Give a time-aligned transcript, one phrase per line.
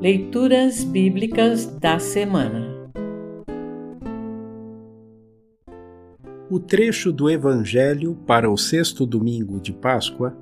[0.00, 2.90] Leituras Bíblicas da Semana
[6.50, 10.34] O trecho do Evangelho para o sexto domingo de Páscoa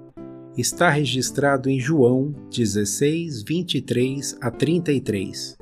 [0.56, 5.58] está registrado em João 16, 23 a 33.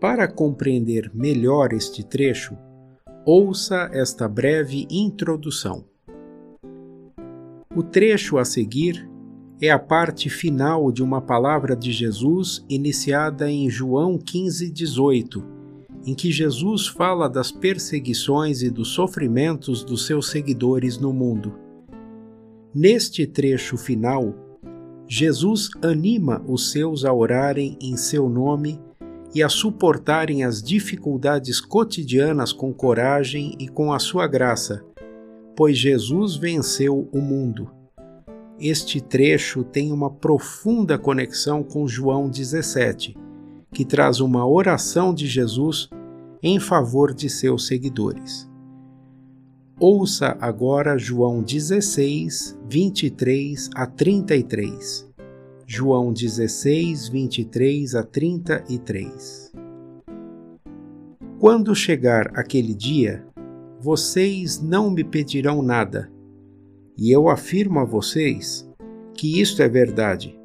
[0.00, 2.56] Para compreender melhor este trecho,
[3.26, 5.84] ouça esta breve introdução.
[7.74, 9.06] O trecho a seguir
[9.60, 15.44] é a parte final de uma palavra de Jesus iniciada em João 15, 18,
[16.04, 21.54] em que Jesus fala das perseguições e dos sofrimentos dos seus seguidores no mundo.
[22.74, 24.34] Neste trecho final,
[25.08, 28.78] Jesus anima os seus a orarem em seu nome
[29.34, 34.84] e a suportarem as dificuldades cotidianas com coragem e com a sua graça,
[35.56, 37.70] pois Jesus venceu o mundo.
[38.58, 43.14] Este trecho tem uma profunda conexão com João 17,
[43.70, 45.90] que traz uma oração de Jesus
[46.42, 48.50] em favor de seus seguidores.
[49.78, 55.06] Ouça agora João 16, 23 a 33.
[55.66, 59.52] João 16, 23 a 33.
[61.38, 63.26] Quando chegar aquele dia,
[63.78, 66.15] vocês não me pedirão nada
[66.96, 68.68] e eu afirmo a vocês
[69.14, 70.38] que isto é verdade.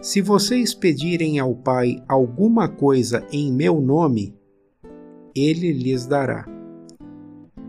[0.00, 4.34] Se vocês pedirem ao Pai alguma coisa em meu nome,
[5.34, 6.46] ele lhes dará.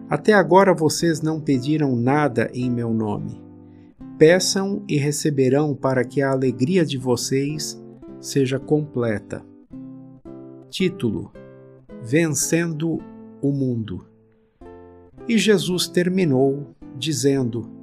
[0.09, 3.42] Até agora vocês não pediram nada em meu nome.
[4.17, 7.81] Peçam e receberão para que a alegria de vocês
[8.19, 9.44] seja completa.
[10.69, 11.31] Título:
[12.02, 12.99] Vencendo
[13.42, 14.05] o Mundo.
[15.27, 17.80] E Jesus terminou dizendo: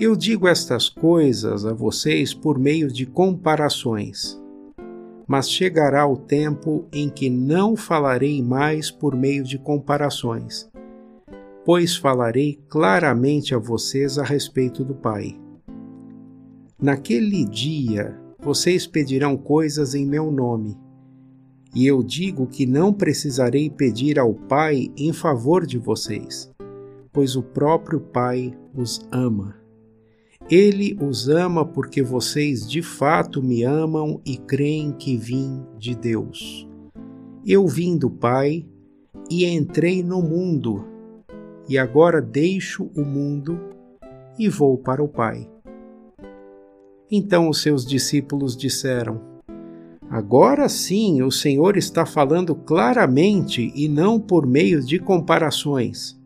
[0.00, 4.40] eu digo estas coisas a vocês por meio de comparações.
[5.28, 10.70] Mas chegará o tempo em que não falarei mais por meio de comparações,
[11.66, 15.38] pois falarei claramente a vocês a respeito do Pai.
[16.80, 20.78] Naquele dia vocês pedirão coisas em meu nome,
[21.74, 26.50] e eu digo que não precisarei pedir ao Pai em favor de vocês,
[27.12, 29.60] pois o próprio Pai os ama.
[30.50, 36.68] Ele os ama porque vocês de fato me amam e creem que vim de Deus.
[37.46, 38.66] Eu vim do Pai
[39.30, 40.84] e entrei no mundo,
[41.68, 43.60] e agora deixo o mundo
[44.36, 45.48] e vou para o Pai.
[47.08, 49.20] Então os seus discípulos disseram:
[50.10, 56.19] Agora sim o Senhor está falando claramente e não por meio de comparações.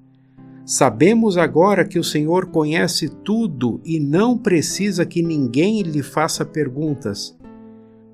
[0.66, 7.36] Sabemos agora que o Senhor conhece tudo e não precisa que ninguém lhe faça perguntas.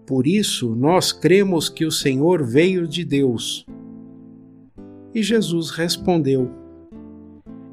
[0.04, 3.64] Por isso, nós cremos que o Senhor veio de Deus.
[5.14, 6.50] E Jesus respondeu: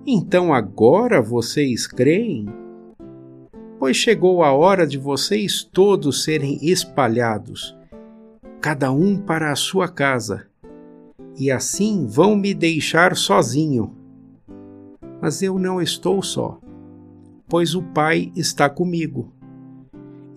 [0.05, 2.45] Então agora vocês creem?
[3.79, 7.75] Pois chegou a hora de vocês todos serem espalhados,
[8.61, 10.45] cada um para a sua casa,
[11.35, 13.96] e assim vão me deixar sozinho
[15.21, 16.59] mas eu não estou só,
[17.47, 19.33] pois o Pai está comigo.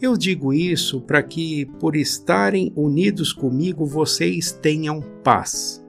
[0.01, 5.85] Eu digo isso para que, por estarem unidos comigo, vocês tenham paz.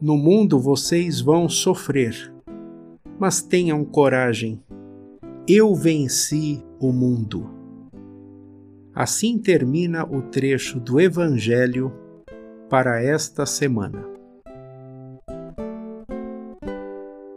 [0.00, 2.32] No mundo vocês vão sofrer,
[3.18, 4.60] mas tenham coragem.
[5.46, 7.50] Eu venci o mundo.
[8.94, 11.92] Assim termina o trecho do Evangelho
[12.68, 14.11] para esta semana.